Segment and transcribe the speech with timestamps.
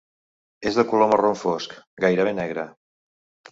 [0.71, 2.67] És de color marró fosc, gairebé negre.